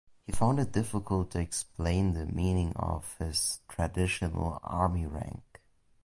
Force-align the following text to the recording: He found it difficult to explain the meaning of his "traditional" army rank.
He 0.25 0.31
found 0.31 0.59
it 0.59 0.71
difficult 0.71 1.29
to 1.29 1.39
explain 1.39 2.13
the 2.15 2.25
meaning 2.25 2.73
of 2.75 3.15
his 3.19 3.59
"traditional" 3.69 4.59
army 4.63 5.05
rank. 5.05 5.61